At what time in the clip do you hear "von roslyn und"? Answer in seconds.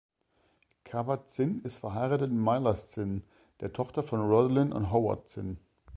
4.01-4.89